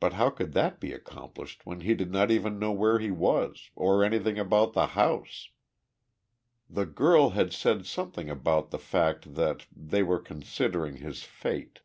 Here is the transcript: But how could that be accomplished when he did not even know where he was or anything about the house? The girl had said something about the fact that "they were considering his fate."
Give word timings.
But 0.00 0.14
how 0.14 0.30
could 0.30 0.54
that 0.54 0.80
be 0.80 0.94
accomplished 0.94 1.66
when 1.66 1.80
he 1.82 1.92
did 1.92 2.10
not 2.10 2.30
even 2.30 2.58
know 2.58 2.72
where 2.72 2.98
he 2.98 3.10
was 3.10 3.68
or 3.76 4.02
anything 4.02 4.38
about 4.38 4.72
the 4.72 4.86
house? 4.96 5.50
The 6.70 6.86
girl 6.86 7.28
had 7.36 7.52
said 7.52 7.84
something 7.84 8.30
about 8.30 8.70
the 8.70 8.78
fact 8.78 9.34
that 9.34 9.66
"they 9.70 10.02
were 10.02 10.18
considering 10.18 10.96
his 10.96 11.24
fate." 11.24 11.80